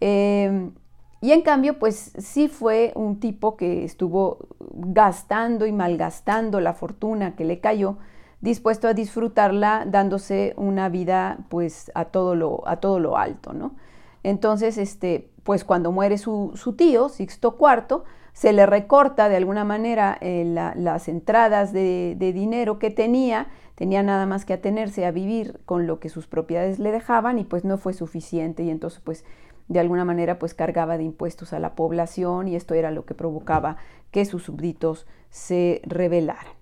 Em, 0.00 0.72
y 1.20 1.32
en 1.32 1.40
cambio, 1.40 1.78
pues 1.78 2.12
sí 2.18 2.48
fue 2.48 2.92
un 2.94 3.18
tipo 3.18 3.56
que 3.56 3.84
estuvo 3.84 4.38
gastando 4.74 5.64
y 5.64 5.72
malgastando 5.72 6.60
la 6.60 6.74
fortuna 6.74 7.34
que 7.34 7.46
le 7.46 7.60
cayó, 7.60 7.96
dispuesto 8.42 8.88
a 8.88 8.92
disfrutarla 8.92 9.86
dándose 9.86 10.52
una 10.58 10.90
vida 10.90 11.38
pues 11.48 11.90
a 11.94 12.04
todo 12.04 12.34
lo, 12.34 12.68
a 12.68 12.76
todo 12.76 12.98
lo 12.98 13.16
alto, 13.16 13.54
¿no? 13.54 13.74
Entonces, 14.22 14.76
este, 14.76 15.30
pues 15.44 15.64
cuando 15.64 15.92
muere 15.92 16.18
su, 16.18 16.52
tío, 16.76 17.08
Sixto 17.08 17.56
IV, 17.58 18.02
se 18.34 18.52
le 18.52 18.66
recorta 18.66 19.28
de 19.28 19.36
alguna 19.36 19.64
manera 19.64 20.18
eh, 20.20 20.44
las 20.44 21.08
entradas 21.08 21.72
de, 21.72 22.16
dinero 22.18 22.80
que 22.80 22.90
tenía, 22.90 23.46
tenía 23.76 24.02
nada 24.02 24.26
más 24.26 24.44
que 24.44 24.52
atenerse 24.52 25.06
a 25.06 25.12
vivir 25.12 25.60
con 25.64 25.86
lo 25.86 26.00
que 26.00 26.08
sus 26.08 26.26
propiedades 26.26 26.80
le 26.80 26.90
dejaban 26.90 27.38
y 27.38 27.44
pues 27.44 27.64
no 27.64 27.78
fue 27.78 27.94
suficiente 27.94 28.64
y 28.64 28.70
entonces 28.70 29.00
pues 29.00 29.24
de 29.68 29.78
alguna 29.78 30.04
manera 30.04 30.40
pues 30.40 30.52
cargaba 30.52 30.98
de 30.98 31.04
impuestos 31.04 31.52
a 31.52 31.60
la 31.60 31.76
población 31.76 32.48
y 32.48 32.56
esto 32.56 32.74
era 32.74 32.90
lo 32.90 33.04
que 33.04 33.14
provocaba 33.14 33.76
que 34.10 34.24
sus 34.24 34.42
súbditos 34.42 35.06
se 35.30 35.80
rebelaran. 35.84 36.52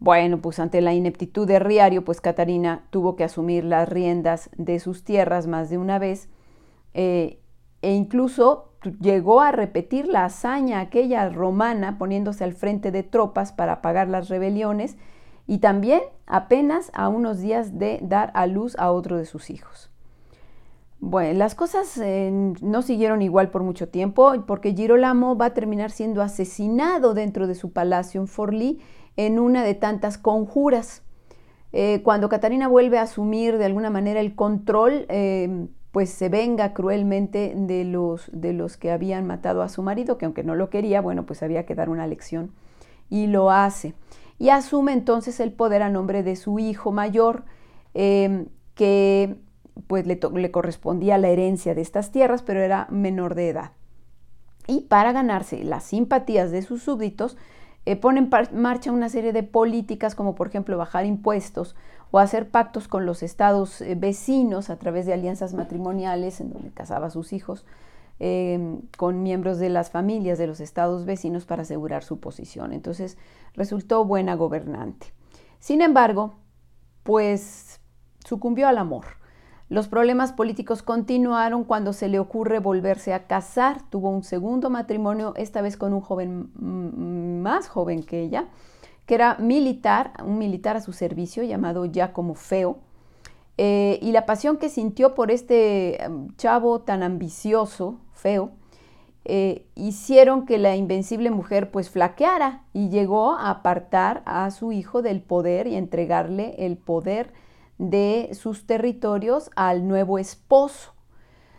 Bueno, 0.00 0.38
pues 0.38 0.58
ante 0.58 0.80
la 0.80 0.94
ineptitud 0.94 1.46
de 1.46 1.60
Riario, 1.60 2.04
pues 2.04 2.20
Catarina 2.20 2.84
tuvo 2.90 3.14
que 3.14 3.24
asumir 3.24 3.64
las 3.64 3.88
riendas 3.88 4.50
de 4.56 4.80
sus 4.80 5.04
tierras 5.04 5.46
más 5.46 5.70
de 5.70 5.78
una 5.78 6.00
vez 6.00 6.28
eh, 6.92 7.38
e 7.82 7.92
incluso 7.92 8.67
llegó 9.00 9.40
a 9.40 9.52
repetir 9.52 10.08
la 10.08 10.24
hazaña 10.24 10.80
aquella 10.80 11.28
romana 11.28 11.98
poniéndose 11.98 12.44
al 12.44 12.54
frente 12.54 12.90
de 12.90 13.02
tropas 13.02 13.52
para 13.52 13.74
apagar 13.74 14.08
las 14.08 14.28
rebeliones 14.28 14.96
y 15.46 15.58
también 15.58 16.02
apenas 16.26 16.90
a 16.94 17.08
unos 17.08 17.40
días 17.40 17.78
de 17.78 17.98
dar 18.02 18.30
a 18.34 18.46
luz 18.46 18.76
a 18.78 18.92
otro 18.92 19.16
de 19.16 19.24
sus 19.24 19.50
hijos. 19.50 19.90
Bueno, 21.00 21.38
las 21.38 21.54
cosas 21.54 21.96
eh, 21.98 22.30
no 22.60 22.82
siguieron 22.82 23.22
igual 23.22 23.50
por 23.50 23.62
mucho 23.62 23.88
tiempo 23.88 24.32
porque 24.46 24.74
Girolamo 24.74 25.36
va 25.36 25.46
a 25.46 25.54
terminar 25.54 25.90
siendo 25.90 26.22
asesinado 26.22 27.14
dentro 27.14 27.46
de 27.46 27.54
su 27.54 27.72
palacio 27.72 28.20
en 28.20 28.26
Forlì 28.26 28.80
en 29.16 29.38
una 29.38 29.62
de 29.62 29.74
tantas 29.74 30.18
conjuras. 30.18 31.02
Eh, 31.72 32.02
cuando 32.02 32.28
Catarina 32.28 32.66
vuelve 32.66 32.98
a 32.98 33.02
asumir 33.02 33.58
de 33.58 33.66
alguna 33.66 33.90
manera 33.90 34.20
el 34.20 34.34
control, 34.34 35.06
eh, 35.08 35.68
pues 35.92 36.10
se 36.10 36.28
venga 36.28 36.74
cruelmente 36.74 37.54
de 37.56 37.84
los, 37.84 38.30
de 38.32 38.52
los 38.52 38.76
que 38.76 38.90
habían 38.90 39.26
matado 39.26 39.62
a 39.62 39.68
su 39.68 39.82
marido, 39.82 40.18
que 40.18 40.26
aunque 40.26 40.44
no 40.44 40.54
lo 40.54 40.70
quería, 40.70 41.00
bueno, 41.00 41.24
pues 41.24 41.42
había 41.42 41.64
que 41.64 41.74
dar 41.74 41.88
una 41.88 42.06
lección 42.06 42.52
y 43.08 43.26
lo 43.26 43.50
hace. 43.50 43.94
Y 44.38 44.50
asume 44.50 44.92
entonces 44.92 45.40
el 45.40 45.52
poder 45.52 45.82
a 45.82 45.88
nombre 45.88 46.22
de 46.22 46.36
su 46.36 46.58
hijo 46.58 46.92
mayor, 46.92 47.44
que 47.94 49.36
pues 49.86 50.06
le, 50.06 50.50
correspondía 50.50 51.18
la 51.18 51.28
herencia 51.28 51.74
de 51.74 51.80
estas 51.80 52.12
tierras, 52.12 52.42
pero 52.42 52.60
era 52.60 52.86
menor 52.90 53.34
de 53.34 53.48
edad. 53.48 53.72
Y 54.66 54.82
para 54.82 55.12
ganarse 55.12 55.64
las 55.64 55.84
simpatías 55.84 56.50
de 56.50 56.62
sus 56.62 56.82
súbditos, 56.82 57.36
eh, 57.86 57.96
pone 57.96 58.20
en 58.20 58.30
marcha 58.52 58.92
una 58.92 59.08
serie 59.08 59.32
de 59.32 59.42
políticas 59.42 60.14
como 60.14 60.34
por 60.34 60.48
ejemplo 60.48 60.76
bajar 60.76 61.06
impuestos 61.06 61.74
o 62.10 62.18
hacer 62.18 62.50
pactos 62.50 62.88
con 62.88 63.06
los 63.06 63.22
estados 63.22 63.80
eh, 63.80 63.94
vecinos 63.94 64.70
a 64.70 64.76
través 64.76 65.06
de 65.06 65.12
alianzas 65.12 65.54
matrimoniales 65.54 66.40
en 66.40 66.52
donde 66.52 66.70
casaba 66.70 67.06
a 67.06 67.10
sus 67.10 67.32
hijos 67.32 67.64
em, 68.18 68.82
con 68.96 69.22
miembros 69.22 69.58
de 69.58 69.68
las 69.68 69.90
familias 69.90 70.38
de 70.38 70.46
los 70.46 70.60
estados 70.60 71.04
vecinos 71.04 71.44
para 71.44 71.62
asegurar 71.62 72.02
su 72.02 72.18
posición. 72.20 72.72
Entonces 72.72 73.18
resultó 73.54 74.04
buena 74.04 74.34
gobernante. 74.34 75.12
Sin 75.58 75.82
embargo, 75.82 76.34
pues 77.02 77.80
sucumbió 78.24 78.68
al 78.68 78.78
amor. 78.78 79.04
Los 79.68 79.86
problemas 79.88 80.32
políticos 80.32 80.82
continuaron 80.82 81.64
cuando 81.64 81.92
se 81.92 82.08
le 82.08 82.18
ocurre 82.18 82.58
volverse 82.58 83.12
a 83.12 83.26
casar. 83.26 83.82
Tuvo 83.90 84.08
un 84.08 84.22
segundo 84.22 84.70
matrimonio, 84.70 85.34
esta 85.36 85.60
vez 85.60 85.76
con 85.76 85.92
un 85.92 86.00
joven 86.00 86.50
más 87.42 87.68
joven 87.68 88.02
que 88.02 88.20
ella, 88.20 88.46
que 89.08 89.14
era 89.14 89.36
militar, 89.38 90.12
un 90.22 90.36
militar 90.36 90.76
a 90.76 90.82
su 90.82 90.92
servicio 90.92 91.42
llamado 91.42 91.86
Giacomo 91.86 92.34
Feo. 92.34 92.80
Eh, 93.56 93.98
y 94.02 94.12
la 94.12 94.26
pasión 94.26 94.58
que 94.58 94.68
sintió 94.68 95.14
por 95.14 95.30
este 95.30 96.04
em, 96.04 96.28
chavo 96.36 96.82
tan 96.82 97.02
ambicioso, 97.02 98.00
Feo, 98.12 98.50
eh, 99.24 99.66
hicieron 99.74 100.44
que 100.44 100.58
la 100.58 100.76
invencible 100.76 101.30
mujer 101.30 101.70
pues 101.70 101.88
flaqueara 101.88 102.64
y 102.74 102.90
llegó 102.90 103.32
a 103.32 103.48
apartar 103.48 104.22
a 104.26 104.50
su 104.50 104.72
hijo 104.72 105.00
del 105.00 105.22
poder 105.22 105.66
y 105.68 105.76
entregarle 105.76 106.66
el 106.66 106.76
poder 106.76 107.32
de 107.78 108.28
sus 108.34 108.66
territorios 108.66 109.50
al 109.56 109.88
nuevo 109.88 110.18
esposo. 110.18 110.92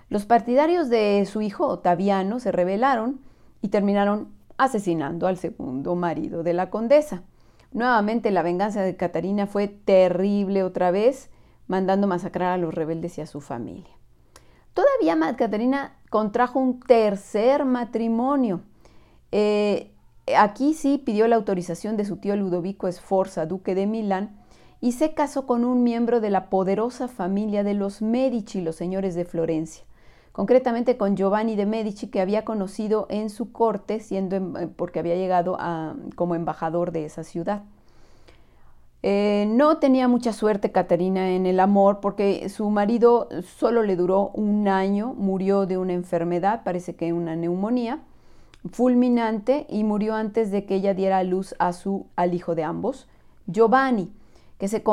Los 0.08 0.27
partidarios 0.27 0.88
de 0.89 1.25
su 1.25 1.41
hijo 1.41 1.65
Otaviano 1.65 2.39
se 2.39 2.51
rebelaron 2.51 3.22
y 3.63 3.70
terminaron 3.70 4.29
asesinando 4.58 5.25
al 5.25 5.38
segundo 5.38 5.96
marido 5.96 6.44
de 6.44 6.53
la 6.53 6.70
condesa. 6.70 7.24
Nuevamente 7.71 8.31
la 8.31 8.41
venganza 8.41 8.81
de 8.81 8.95
Catarina 8.97 9.45
fue 9.47 9.67
terrible 9.67 10.63
otra 10.63 10.91
vez, 10.91 11.29
mandando 11.67 12.07
masacrar 12.07 12.51
a 12.53 12.57
los 12.57 12.73
rebeldes 12.73 13.17
y 13.17 13.21
a 13.21 13.27
su 13.27 13.41
familia. 13.41 13.95
Todavía 14.73 15.35
Catarina 15.35 15.97
contrajo 16.09 16.59
un 16.59 16.79
tercer 16.79 17.65
matrimonio. 17.65 18.61
Eh, 19.31 19.91
aquí 20.38 20.73
sí 20.73 20.97
pidió 20.97 21.27
la 21.27 21.35
autorización 21.35 21.97
de 21.97 22.05
su 22.05 22.17
tío 22.17 22.35
Ludovico 22.35 22.91
Sforza, 22.91 23.45
duque 23.45 23.75
de 23.75 23.88
Milán, 23.88 24.39
y 24.81 24.93
se 24.93 25.13
casó 25.13 25.45
con 25.45 25.65
un 25.65 25.83
miembro 25.83 26.21
de 26.21 26.29
la 26.29 26.49
poderosa 26.49 27.07
familia 27.07 27.63
de 27.63 27.73
los 27.73 28.01
Medici, 28.01 28.61
los 28.61 28.75
señores 28.75 29.13
de 29.13 29.25
Florencia, 29.25 29.83
concretamente 30.39 30.96
con 30.96 31.17
Giovanni 31.17 31.58
de 31.58 31.65
Medici, 31.65 32.08
que 32.08 32.22
había 32.22 32.46
conocido 32.46 33.08
en 33.10 33.29
su 33.29 33.51
corte, 33.51 34.00
siendo 34.00 34.38
eh, 34.38 34.69
porque 34.74 35.00
había 35.00 35.15
llegado 35.15 35.58
como 36.15 36.34
embajador 36.34 36.93
de 36.93 37.03
esa 37.03 37.25
ciudad. 37.25 37.63
Eh, 39.03 39.50
no 39.50 39.79
tenía 39.79 40.08
mucha 40.08 40.31
suerte 40.31 40.72
Caterina 40.72 41.31
en 41.31 41.46
el 41.46 41.60
amor 41.60 42.00
porque 42.00 42.48
su 42.48 42.69
marido 42.69 43.27
solo 43.43 43.84
le 43.84 43.98
duró 43.98 44.29
un 44.29 44.69
año, 44.69 45.13
murió 45.13 45.65
de 45.65 45.77
una 45.77 45.91
enfermedad, 45.91 46.62
parece 46.63 46.96
que 46.96 47.12
una 47.12 47.36
neumonía 47.36 48.00
fulminante 48.72 49.65
y 49.67 49.84
murió 49.84 50.15
antes 50.15 50.51
de 50.51 50.63
que 50.65 50.75
ella 50.75 50.93
diera 50.93 51.22
luz 51.25 51.53
a 51.60 51.74
su, 51.74 52.05
al 52.15 52.34
hijo 52.34 52.55
de 52.55 52.63
ambos, 52.63 53.10
Giovanni 53.46 54.10
que 54.58 54.69
se 54.69 54.84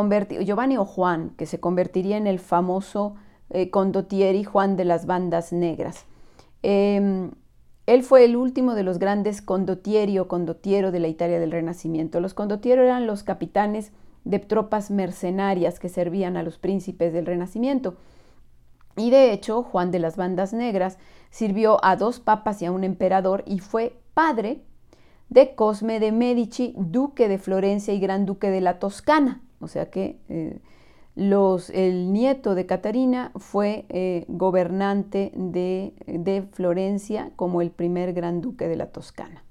Giovanni 0.45 0.77
o 0.77 0.85
Juan, 0.85 1.31
que 1.37 1.47
se 1.47 1.61
convertiría 1.61 2.17
en 2.17 2.27
el 2.27 2.41
famoso 2.41 3.15
eh, 3.51 3.71
condottieri 3.71 4.45
Juan 4.45 4.77
de 4.77 4.85
las 4.85 5.07
bandas 5.07 5.53
negras. 5.53 6.05
Em, 6.63 7.31
él 7.87 8.03
fue 8.03 8.25
el 8.25 8.37
último 8.37 8.75
de 8.75 8.83
los 8.83 8.99
grandes 8.99 9.41
condottieri 9.43 10.19
o 10.19 10.27
condottiero 10.27 10.91
de 10.91 11.01
la 11.01 11.09
Italia 11.09 11.39
del 11.39 11.53
Renacimiento. 11.53 12.21
Los 12.21 12.35
condottieri 12.35 12.83
eran 12.83 13.07
los 13.07 13.23
capitanes 13.23 13.93
de 14.25 14.41
tropas 14.41 14.91
mercenarias 14.91 15.79
que 15.79 15.89
servían 15.89 16.37
a 16.37 16.43
los 16.43 16.59
príncipes 16.59 17.13
del 17.13 17.27
Renacimiento. 17.27 17.95
Y 18.97 19.11
de 19.11 19.33
hecho, 19.33 19.63
Juan 19.63 19.91
de 19.91 20.01
las 20.01 20.17
Bandas 20.17 20.53
Negras 20.53 20.99
sirvió 21.31 21.85
a 21.85 21.97
dos 21.97 22.19
papas 22.19 22.61
y 22.63 22.67
a 22.67 22.73
un 22.73 22.83
emperador 22.83 23.45
y 23.47 23.61
fue 23.61 24.01
padre 24.15 24.63
de 25.29 25.55
Cosme 25.55 26.01
de 26.01 26.13
Medici, 26.13 26.75
duque 26.77 27.29
de 27.29 27.39
Florencia 27.39 27.93
y 27.95 28.01
gran 28.01 28.27
duque 28.27 28.51
de 28.51 28.61
la 28.61 28.79
Toscana. 28.79 29.43
O 29.61 29.69
sea 29.69 29.91
que 29.91 30.19
eh, 30.29 30.61
el 31.17 32.13
nieto 32.13 32.55
de 32.55 32.67
Catarina 32.67 33.33
fue 33.37 33.87
eh, 33.89 34.25
gobernante 34.29 35.33
de, 35.35 36.47
Florencia 36.53 37.31
como 37.37 37.63
el 37.63 37.71
primer 37.71 38.13
gran 38.13 38.41
duque 38.41 38.69
de 38.69 38.77
la 38.77 38.87
Toscana. 38.87 39.43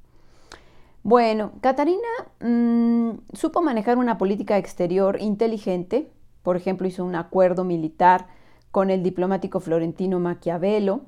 Bueno, 1.02 1.52
Catarina 1.62 2.08
mm, 2.40 3.34
supo 3.34 3.62
manejar 3.62 3.98
una 3.98 4.18
política 4.18 4.58
exterior 4.58 5.18
inteligente, 5.20 6.10
por 6.44 6.56
ejemplo, 6.56 6.88
hizo 6.88 7.04
un 7.04 7.16
acuerdo 7.16 7.64
militar 7.64 8.28
con 8.72 8.90
el 8.92 9.02
diplomático 9.02 9.60
florentino 9.60 10.20
Maquiavelo, 10.20 11.02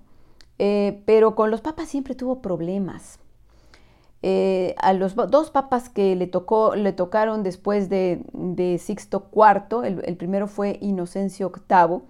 eh, 0.57 1.03
pero 1.05 1.35
con 1.35 1.51
los 1.51 1.61
papas 1.61 1.89
siempre 1.89 2.15
tuvo 2.15 2.41
problemas. 2.41 3.19
Eh, 4.23 4.73
a 4.79 4.93
los 4.93 5.15
dos 5.15 5.51
papas 5.51 5.89
que 5.89 6.15
le, 6.15 6.27
tocó, 6.27 6.75
le 6.75 6.91
tocaron 6.91 7.43
después 7.43 7.89
de, 7.89 8.21
Sixto 8.79 9.29
IV, 9.31 9.85
el, 9.85 10.17
primero 10.17 10.47
fue 10.47 10.79
Inocencio 10.81 11.51
VIII, 11.51 12.01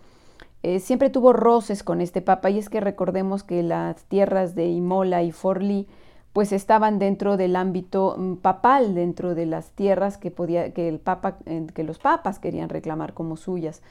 eh, 0.63 0.79
siempre 0.79 1.09
tuvo 1.09 1.33
roces 1.33 1.83
con 1.83 2.01
este 2.01 2.21
papa 2.21 2.49
y 2.49 2.59
es 2.59 2.69
que 2.69 2.79
recordemos 2.79 3.43
que 3.43 3.61
las 3.61 4.03
tierras 4.05 4.55
de 4.55 4.67
Imola 4.67 5.21
y 5.23 5.31
Forlì 5.31 5.87
pues 6.33 6.51
estaban 6.51 6.99
dentro 6.99 7.35
del 7.35 7.55
ámbito 7.55 8.15
mm, 8.17 8.35
papal, 8.35 8.93
dentro 8.93 9.35
de 9.35 9.45
las 9.45 9.71
tierras 9.71 10.17
que, 10.17 10.31
podía, 10.31 10.73
que, 10.73 10.87
el 10.87 10.99
papa, 10.99 11.37
que 11.73 11.83
los 11.83 11.99
papas 11.99 12.39
querían 12.39 12.69
reclamar 12.69 13.13
como 13.13 13.37
suyas. 13.37 13.81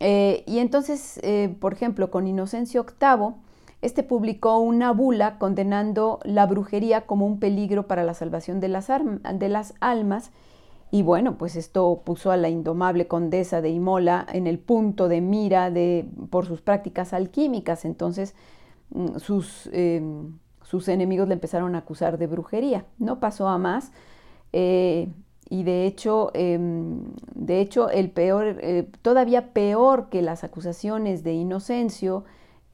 Eh, 0.00 0.44
y 0.46 0.58
entonces, 0.58 1.18
eh, 1.22 1.54
por 1.60 1.72
ejemplo, 1.72 2.10
con 2.10 2.26
Inocencio 2.26 2.84
VIII, 2.84 3.34
este 3.84 4.02
publicó 4.02 4.58
una 4.58 4.92
bula 4.92 5.38
condenando 5.38 6.18
la 6.24 6.46
brujería 6.46 7.02
como 7.02 7.26
un 7.26 7.38
peligro 7.38 7.86
para 7.86 8.02
la 8.02 8.14
salvación 8.14 8.58
de 8.58 8.68
las, 8.68 8.88
almas. 9.80 10.30
Y 10.90 11.02
bueno, 11.02 11.36
pues 11.36 11.54
esto 11.54 12.00
puso 12.02 12.30
a 12.30 12.38
la 12.38 12.48
indomable 12.48 13.06
condesa 13.06 13.60
de 13.60 13.68
Imola 13.68 14.26
en 14.32 14.46
el 14.46 14.58
punto 14.58 15.08
de 15.08 15.20
mira 15.20 15.70
de, 15.70 16.08
por 16.30 16.46
sus 16.46 16.62
prácticas 16.62 17.12
alquímicas. 17.12 17.84
Entonces, 17.84 18.34
mm, 18.90 19.18
sus, 19.18 19.68
em, 19.72 20.38
sus 20.62 20.88
enemigos 20.88 21.28
le 21.28 21.34
empezaron 21.34 21.74
a 21.74 21.78
acusar 21.78 22.16
de 22.16 22.26
brujería. 22.26 22.86
No 22.98 23.20
pasó 23.20 23.48
a 23.48 23.58
más. 23.58 23.92
Eh, 24.52 25.08
y 25.50 25.62
de 25.62 25.84
hecho, 25.84 26.30
em, 26.32 27.02
de 27.34 27.60
hecho 27.60 27.90
el 27.90 28.10
peor, 28.10 28.58
eh, 28.62 28.88
todavía 29.02 29.52
peor 29.52 30.08
que 30.08 30.22
las 30.22 30.42
acusaciones 30.42 31.22
de 31.22 31.34
Inocencio, 31.34 32.24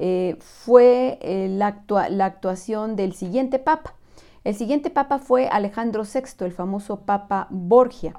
eh, 0.01 0.37
fue 0.41 1.19
la, 1.51 1.85
la, 2.09 2.25
actuación 2.25 2.97
del 2.97 3.13
siguiente 3.13 3.59
papa. 3.59 3.95
El 4.43 4.55
siguiente 4.55 4.91
papa 4.91 5.19
fue 5.19 5.49
Alejandro 5.49 6.03
VI, 6.03 6.45
el 6.45 6.53
famoso 6.53 7.01
papa 7.01 7.47
Borgia. 7.51 8.15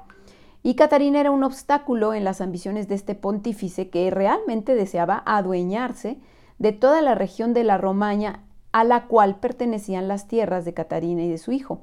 Y 0.62 0.76
Catarina 0.76 1.20
era 1.20 1.32
un 1.32 1.42
obstáculo 1.42 2.14
en 2.14 2.24
las 2.24 2.40
ambiciones 2.40 2.88
de 2.88 2.94
este 2.94 3.14
pontífice 3.14 3.90
que 3.90 4.10
realmente 4.10 4.74
deseaba 4.74 5.22
adueñarse 5.26 6.18
de 6.58 6.72
toda 6.72 7.02
la 7.02 7.16
región 7.16 7.52
de 7.52 7.64
la 7.64 7.76
Romaña 7.76 8.44
a 8.70 8.84
la 8.84 9.08
cual 9.08 9.40
pertenecían 9.40 10.08
las 10.08 10.28
tierras 10.28 10.64
de 10.64 10.72
Catarina 10.72 11.22
y 11.22 11.28
de 11.28 11.38
su 11.38 11.52
hijo 11.52 11.82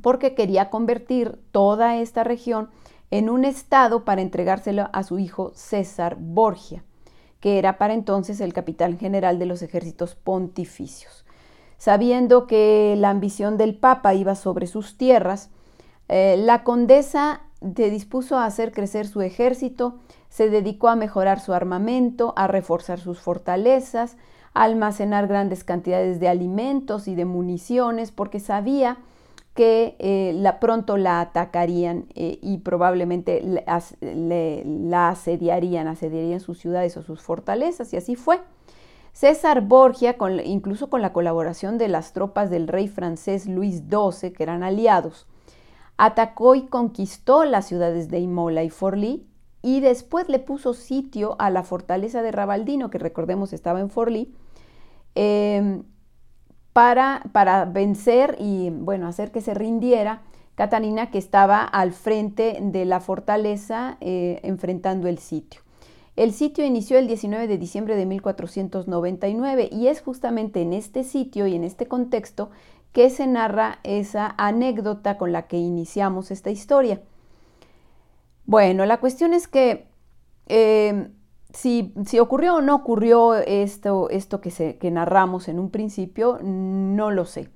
porque 0.00 0.34
quería 0.34 0.70
convertir 0.70 1.38
toda 1.50 1.96
esta 1.96 2.24
región 2.24 2.70
en 3.10 3.28
un 3.28 3.44
estado 3.44 4.04
para 4.04 4.22
entregárselo 4.22 4.88
a 4.92 5.02
su 5.02 5.18
hijo 5.18 5.52
César 5.54 6.16
Borgia, 6.18 6.82
que 7.42 7.58
era 7.58 7.76
para 7.76 7.92
entonces 7.92 8.40
el 8.40 8.54
capitán 8.54 8.98
general 8.98 9.40
de 9.40 9.46
los 9.46 9.62
ejércitos 9.62 10.14
pontificios. 10.14 11.26
Sabiendo 11.76 12.46
que 12.46 12.94
la 12.96 13.10
ambición 13.10 13.58
del 13.58 13.74
Papa 13.74 14.14
iba 14.14 14.36
sobre 14.36 14.68
sus 14.68 14.96
tierras, 14.96 15.50
eh, 16.08 16.36
la 16.38 16.62
condesa 16.62 17.40
se 17.60 17.90
dispuso 17.90 18.38
a 18.38 18.44
hacer 18.44 18.70
crecer 18.70 19.08
su 19.08 19.22
ejército, 19.22 19.98
se 20.28 20.50
dedicó 20.50 20.88
a 20.88 20.94
mejorar 20.94 21.40
su 21.40 21.52
armamento, 21.52 22.32
a 22.36 22.46
reforzar 22.46 23.00
sus 23.00 23.18
fortalezas, 23.18 24.16
a 24.54 24.62
almacenar 24.62 25.26
grandes 25.26 25.64
cantidades 25.64 26.20
de 26.20 26.28
alimentos 26.28 27.08
y 27.08 27.16
de 27.16 27.24
municiones, 27.24 28.12
porque 28.12 28.38
sabía 28.38 28.98
que 29.54 29.96
eh, 29.98 30.52
pronto 30.60 30.96
la 30.96 31.20
atacarían 31.20 32.06
eh, 32.14 32.38
y 32.40 32.58
probablemente 32.58 33.42
la 33.42 35.08
asediarían, 35.08 35.88
asediarían 35.88 36.40
sus 36.40 36.58
ciudades 36.58 36.96
o 36.96 37.02
sus 37.02 37.20
fortalezas, 37.20 37.92
y 37.92 37.96
así 37.96 38.16
fue. 38.16 38.40
César 39.12 39.60
Borgia, 39.60 40.16
incluso 40.44 40.88
con 40.88 41.02
la 41.02 41.12
colaboración 41.12 41.76
de 41.76 41.88
las 41.88 42.14
tropas 42.14 42.48
del 42.48 42.66
rey 42.66 42.88
francés 42.88 43.46
Luis 43.46 43.82
XII, 43.88 44.32
que 44.32 44.42
eran 44.42 44.62
aliados, 44.62 45.26
atacó 45.98 46.54
y 46.54 46.62
conquistó 46.62 47.44
las 47.44 47.66
ciudades 47.66 48.08
de 48.08 48.20
Imola 48.20 48.64
y 48.64 48.70
Forlì 48.70 49.26
y 49.60 49.80
después 49.80 50.28
le 50.28 50.38
puso 50.38 50.74
sitio 50.74 51.36
a 51.38 51.50
la 51.50 51.62
fortaleza 51.62 52.22
de 52.22 52.32
Rabaldino, 52.32 52.90
que 52.90 52.98
recordemos 52.98 53.52
estaba 53.52 53.80
en 53.80 53.90
Forlì, 53.90 54.34
em, 55.14 55.84
para, 56.72 57.22
para 57.32 57.64
vencer 57.64 58.36
y 58.38 58.70
bueno, 58.70 59.06
hacer 59.06 59.30
que 59.30 59.40
se 59.40 59.54
rindiera 59.54 60.22
Catalina 60.54 61.10
que 61.10 61.18
estaba 61.18 61.64
al 61.64 61.92
frente 61.92 62.58
de 62.60 62.84
la 62.84 63.00
fortaleza 63.00 63.96
eh, 64.00 64.40
enfrentando 64.42 65.08
el 65.08 65.18
sitio. 65.18 65.62
El 66.14 66.32
sitio 66.32 66.64
inició 66.66 66.98
el 66.98 67.06
19 67.06 67.46
de 67.46 67.56
diciembre 67.56 67.96
de 67.96 68.04
1499 68.04 69.70
y 69.72 69.86
es 69.86 70.02
justamente 70.02 70.60
en 70.60 70.74
este 70.74 71.04
sitio 71.04 71.46
y 71.46 71.54
en 71.54 71.64
este 71.64 71.86
contexto 71.86 72.50
que 72.92 73.08
se 73.08 73.26
narra 73.26 73.78
esa 73.82 74.34
anécdota 74.36 75.16
con 75.16 75.32
la 75.32 75.46
que 75.46 75.56
iniciamos 75.56 76.30
esta 76.30 76.50
historia. 76.50 77.00
Bueno, 78.44 78.84
la 78.84 79.00
cuestión 79.00 79.32
es 79.32 79.48
que 79.48 79.86
eh, 80.48 81.08
si, 81.52 81.92
ocurrió 82.18 82.56
o 82.56 82.60
no 82.60 82.74
ocurrió 82.74 83.34
esto, 83.34 84.08
esto 84.10 84.40
que, 84.40 84.50
se, 84.50 84.76
que 84.78 84.90
narramos 84.90 85.48
en 85.48 85.58
un 85.58 85.70
principio, 85.70 86.38
no 86.42 87.10
lo 87.10 87.24
sé, 87.24 87.48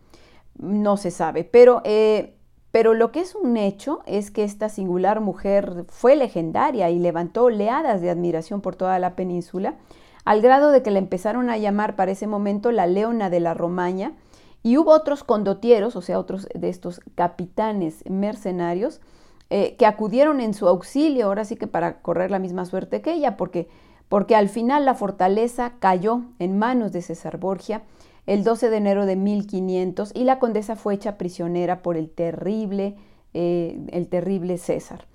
no 0.58 0.96
se 0.96 1.10
sabe, 1.10 1.44
pero, 1.44 1.82
eh, 1.84 2.34
pero 2.72 2.94
lo 2.94 3.10
que 3.10 3.20
es 3.20 3.34
un 3.34 3.56
hecho 3.56 4.00
es 4.06 4.30
que 4.30 4.44
esta 4.44 4.68
singular 4.68 5.20
mujer 5.20 5.84
fue 5.88 6.16
legendaria 6.16 6.90
y 6.90 6.98
levantó 6.98 7.44
oleadas 7.44 8.00
de 8.00 8.10
admiración 8.10 8.60
por 8.60 8.76
toda 8.76 8.98
la 8.98 9.16
península, 9.16 9.76
al 10.24 10.42
grado 10.42 10.70
de 10.72 10.82
que 10.82 10.90
la 10.90 10.98
empezaron 10.98 11.50
a 11.50 11.56
llamar 11.56 11.96
para 11.96 12.10
ese 12.10 12.26
momento 12.26 12.72
la 12.72 12.86
Leona 12.86 13.30
de 13.30 13.40
la 13.40 13.54
Romaña, 13.54 14.12
y 14.62 14.78
hubo 14.78 14.90
otros 14.90 15.22
condotieros, 15.22 15.94
o 15.94 16.02
sea, 16.02 16.18
otros 16.18 16.48
de 16.52 16.68
estos 16.68 17.00
capitanes 17.14 18.02
mercenarios, 18.10 19.00
eh, 19.48 19.76
que 19.76 19.86
acudieron 19.86 20.40
en 20.40 20.54
su 20.54 20.66
auxilio, 20.66 21.26
ahora 21.26 21.44
sí 21.44 21.54
que 21.54 21.68
para 21.68 22.02
correr 22.02 22.32
la 22.32 22.40
misma 22.40 22.64
suerte 22.64 23.00
que 23.00 23.12
ella, 23.12 23.36
porque 23.36 23.68
porque 24.08 24.36
al 24.36 24.48
final 24.48 24.84
la 24.84 24.94
fortaleza 24.94 25.74
cayó 25.78 26.22
en 26.38 26.58
manos 26.58 26.92
de 26.92 27.02
César 27.02 27.38
Borgia 27.38 27.82
el 28.26 28.42
12 28.44 28.70
de 28.70 28.76
enero 28.76 29.06
de 29.06 29.16
1500 29.16 30.12
y 30.14 30.24
la 30.24 30.38
condesa 30.38 30.76
fue 30.76 30.94
hecha 30.94 31.16
prisionera 31.16 31.82
por 31.82 31.96
el 31.96 32.10
terrible, 32.10 32.96
eh, 33.34 33.80
el 33.92 34.08
terrible 34.08 34.58
César. 34.58 35.06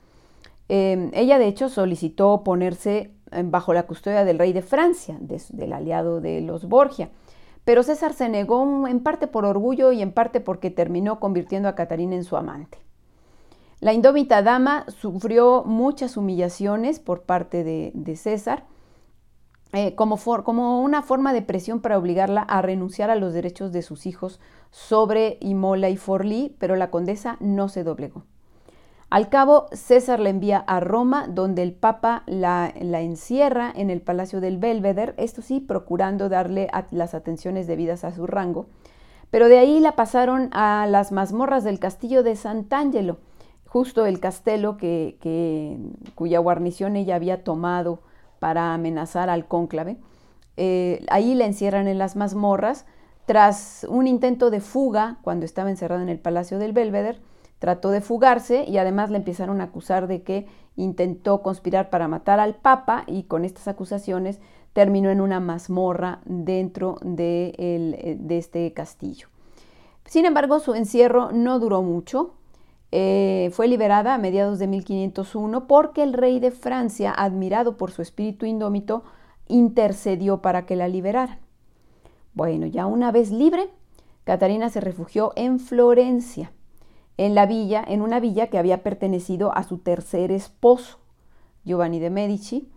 Em, 0.69 1.11
ella 1.13 1.37
de 1.37 1.47
hecho 1.47 1.67
solicitó 1.67 2.43
ponerse 2.43 3.11
eh, 3.31 3.43
bajo 3.43 3.73
la 3.73 3.83
custodia 3.83 4.23
del 4.23 4.39
rey 4.39 4.53
de 4.53 4.61
Francia, 4.61 5.17
del 5.19 5.73
aliado 5.73 6.21
de 6.21 6.39
los 6.41 6.65
Borgia, 6.65 7.09
pero 7.65 7.83
César 7.83 8.13
se 8.13 8.29
negó 8.29 8.87
en 8.87 9.01
parte 9.01 9.27
por 9.27 9.45
orgullo 9.45 9.91
y 9.91 10.01
en 10.01 10.13
parte 10.13 10.39
porque 10.39 10.71
terminó 10.71 11.19
convirtiendo 11.19 11.67
a 11.67 11.75
Catarina 11.75 12.15
en 12.15 12.23
su 12.23 12.37
amante. 12.37 12.79
La 13.81 13.93
indómita 13.93 14.41
dama 14.41 14.85
sufrió 14.87 15.63
muchas 15.65 16.15
humillaciones 16.15 16.99
por 16.99 17.23
parte 17.23 17.63
de 17.63 18.15
César, 18.15 18.63
eh, 19.73 19.95
como, 19.95 20.17
como, 20.43 20.81
una 20.81 21.01
forma 21.01 21.33
de 21.33 21.41
presión 21.41 21.79
para 21.79 21.97
obligarla 21.97 22.41
a 22.41 22.61
renunciar 22.61 23.09
a 23.09 23.15
los 23.15 23.33
derechos 23.33 23.71
de 23.71 23.81
sus 23.81 24.05
hijos 24.05 24.39
sobre 24.69 25.37
Imola 25.39 25.89
y 25.89 25.97
Forlì, 25.97 26.55
pero 26.59 26.75
la 26.75 26.91
condesa 26.91 27.37
no 27.39 27.69
se 27.69 27.83
doblegó. 27.83 28.23
Al 29.11 29.27
cabo, 29.27 29.67
César 29.73 30.21
la 30.21 30.29
envía 30.29 30.57
a 30.57 30.79
Roma, 30.79 31.27
donde 31.27 31.63
el 31.63 31.73
Papa 31.73 32.23
la, 32.27 32.71
encierra 32.73 33.69
en 33.75 33.89
el 33.89 33.99
Palacio 33.99 34.39
del 34.39 34.57
Belvedere, 34.57 35.13
esto 35.17 35.41
sí, 35.41 35.59
procurando 35.59 36.29
darle 36.29 36.69
las 36.91 37.13
atenciones 37.13 37.67
debidas 37.67 38.05
a 38.05 38.13
su 38.13 38.25
rango. 38.25 38.67
Pero 39.29 39.49
de 39.49 39.59
ahí 39.59 39.81
la 39.81 39.97
pasaron 39.97 40.49
a 40.53 40.87
las 40.87 41.11
mazmorras 41.11 41.65
del 41.65 41.77
castillo 41.77 42.23
de 42.23 42.37
Sant'Angelo, 42.37 43.17
justo 43.67 44.05
el 44.05 44.21
castelo 44.21 44.77
que, 44.77 45.77
cuya 46.15 46.39
guarnición 46.39 46.95
ella 46.95 47.15
había 47.15 47.43
tomado 47.43 47.99
para 48.41 48.73
amenazar 48.73 49.29
al 49.29 49.45
cónclave. 49.45 49.97
Eh, 50.57 51.05
ahí 51.11 51.35
la 51.35 51.45
encierran 51.45 51.87
en 51.87 51.99
las 51.99 52.15
mazmorras. 52.15 52.87
Tras 53.27 53.85
un 53.87 54.07
intento 54.07 54.49
de 54.49 54.61
fuga, 54.61 55.19
cuando 55.21 55.45
estaba 55.45 55.69
encerrada 55.69 56.01
en 56.01 56.09
el 56.09 56.17
Palacio 56.17 56.57
del 56.57 56.73
Belvedere, 56.73 57.19
trató 57.59 57.91
de 57.91 58.01
fugarse 58.01 58.65
y 58.67 58.79
además 58.79 59.11
le 59.11 59.17
empezaron 59.17 59.61
a 59.61 59.65
acusar 59.65 60.07
de 60.07 60.23
que 60.23 60.47
intentó 60.75 61.43
conspirar 61.43 61.91
para 61.91 62.07
matar 62.07 62.39
al 62.39 62.55
Papa 62.55 63.03
y 63.05 63.23
con 63.23 63.45
estas 63.45 63.67
acusaciones 63.67 64.39
terminó 64.73 65.11
en 65.11 65.21
una 65.21 65.39
mazmorra 65.39 66.21
dentro 66.25 66.97
de, 67.03 67.53
eh, 67.59 68.17
de 68.19 68.37
este 68.39 68.73
castillo. 68.73 69.27
Sin 70.05 70.25
embargo, 70.25 70.59
su 70.59 70.73
encierro 70.73 71.31
no 71.31 71.59
duró 71.59 71.83
mucho. 71.83 72.33
Eh, 72.91 73.51
fue 73.53 73.67
liberada 73.67 74.13
a 74.13 74.17
mediados 74.17 74.59
de 74.59 74.67
1501 74.67 75.67
porque 75.67 76.03
el 76.03 76.13
rey 76.13 76.39
de 76.39 76.51
Francia, 76.51 77.11
admirado 77.11 77.77
por 77.77 77.91
su 77.91 78.01
espíritu 78.01 78.45
indómito, 78.45 79.03
intercedió 79.47 80.41
para 80.41 80.65
que 80.65 80.75
la 80.75 80.87
liberaran. 80.87 81.39
Bueno, 82.33 82.65
ya 82.65 82.85
una 82.85 83.11
vez 83.11 83.31
libre, 83.31 83.69
Catarina 84.23 84.69
se 84.69 84.81
refugió 84.81 85.33
en 85.35 85.59
Florencia, 85.59 86.51
en 87.17 87.35
la 87.35 87.45
villa, 87.45 87.83
en 87.85 88.01
una 88.01 88.19
villa 88.19 88.47
que 88.47 88.57
había 88.57 88.83
pertenecido 88.83 89.55
a 89.55 89.63
su 89.63 89.77
tercer 89.77 90.31
esposo, 90.31 90.99
Giovanni 91.63 91.99
de 91.99 92.09
Medici, 92.09 92.69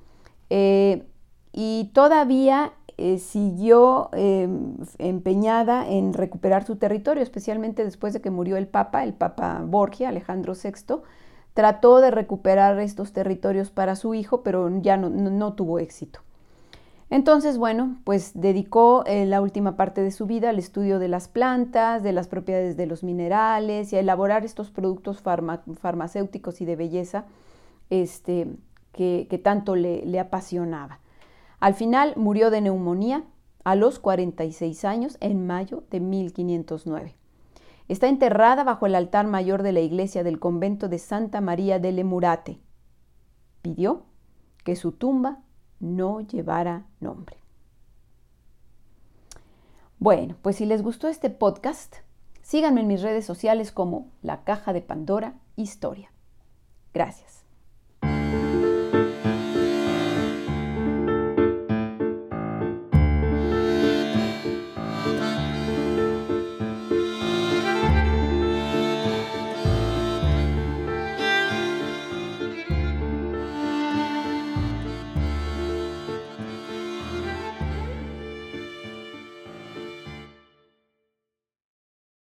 eh, 0.50 1.06
y 1.52 1.90
todavía 1.92 2.72
eh, 2.96 3.18
siguió 3.18 4.08
em, 4.12 4.76
empeñada 4.98 5.88
en 5.88 6.12
recuperar 6.12 6.64
su 6.64 6.76
territorio, 6.76 7.22
especialmente 7.22 7.84
después 7.84 8.12
de 8.12 8.20
que 8.20 8.30
murió 8.30 8.56
el 8.56 8.68
Papa, 8.68 9.02
el 9.02 9.14
Papa 9.14 9.62
Borgia, 9.66 10.08
Alejandro 10.10 10.54
VI, 10.54 11.02
trató 11.54 12.00
de 12.00 12.10
recuperar 12.10 12.78
estos 12.78 13.12
territorios 13.12 13.70
para 13.70 13.96
su 13.96 14.14
hijo, 14.14 14.42
pero 14.42 14.70
ya 14.80 14.96
no, 14.96 15.52
tuvo 15.54 15.78
éxito. 15.78 16.20
Entonces, 17.10 17.58
bueno, 17.58 17.96
pues 18.04 18.32
dedicó 18.34 19.04
eh, 19.06 19.26
la 19.26 19.40
última 19.40 19.76
parte 19.76 20.02
de 20.02 20.10
su 20.10 20.26
vida 20.26 20.50
al 20.50 20.58
estudio 20.58 20.98
de 20.98 21.08
las 21.08 21.28
plantas, 21.28 22.02
de 22.02 22.12
las 22.12 22.28
propiedades 22.28 22.76
de 22.76 22.86
los 22.86 23.04
minerales 23.04 23.92
y 23.92 23.96
a 23.96 24.00
elaborar 24.00 24.44
estos 24.44 24.70
productos 24.70 25.20
farmacéuticos 25.20 26.60
y 26.60 26.64
de 26.64 26.76
belleza 26.76 27.24
este, 27.90 28.48
que, 28.92 29.40
tanto 29.42 29.76
le, 29.76 30.04
le 30.06 30.18
apasionaba. 30.18 30.98
Al 31.60 31.74
final 31.74 32.14
murió 32.16 32.50
de 32.50 32.60
neumonía 32.60 33.24
a 33.64 33.74
los 33.74 33.98
46 33.98 34.84
años 34.84 35.16
en 35.20 35.46
mayo 35.46 35.84
de 35.90 36.00
1509. 36.00 37.16
Está 37.88 38.08
enterrada 38.08 38.64
bajo 38.64 38.86
el 38.86 38.94
altar 38.94 39.26
mayor 39.26 39.62
de 39.62 39.72
la 39.72 39.80
iglesia 39.80 40.22
del 40.22 40.38
convento 40.38 40.88
de 40.88 40.98
Santa 40.98 41.40
María 41.40 41.78
de 41.78 41.92
Lemurate. 41.92 42.60
Pidió 43.62 44.04
que 44.64 44.76
su 44.76 44.92
tumba 44.92 45.42
no 45.80 46.20
llevara 46.20 46.86
nombre. 47.00 47.36
Bueno, 49.98 50.36
pues 50.42 50.56
si 50.56 50.66
les 50.66 50.82
gustó 50.82 51.08
este 51.08 51.30
podcast, 51.30 51.96
síganme 52.42 52.80
en 52.80 52.86
mis 52.86 53.02
redes 53.02 53.24
sociales 53.24 53.70
como 53.72 54.08
La 54.22 54.44
Caja 54.44 54.72
de 54.72 54.82
Pandora 54.82 55.34
Historia. 55.56 56.10
Gracias. 56.92 57.43